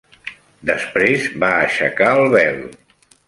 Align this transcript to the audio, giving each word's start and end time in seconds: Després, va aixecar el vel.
Després, 0.69 1.27
va 1.45 1.51
aixecar 1.67 2.09
el 2.23 2.33
vel. 2.39 2.61